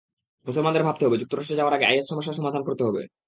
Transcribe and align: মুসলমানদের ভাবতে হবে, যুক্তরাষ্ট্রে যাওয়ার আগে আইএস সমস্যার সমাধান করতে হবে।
মুসলমানদের 0.47 0.83
ভাবতে 0.83 1.03
হবে, 1.05 1.17
যুক্তরাষ্ট্রে 1.17 1.57
যাওয়ার 1.57 1.75
আগে 1.75 1.85
আইএস 1.85 2.05
সমস্যার 2.09 2.37
সমাধান 2.39 2.61
করতে 2.63 2.83
হবে। 2.83 3.01